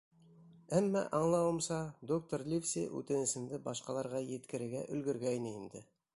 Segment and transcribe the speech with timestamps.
[0.77, 1.77] Әммә, аңлауымса,
[2.13, 5.89] доктор Ливси үтенесемде башҡаларға еткерергә өлгөргәйне инде.